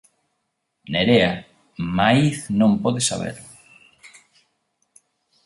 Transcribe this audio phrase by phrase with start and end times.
[0.91, 1.29] Nerea,
[1.97, 3.43] Maiz non pode sabelo.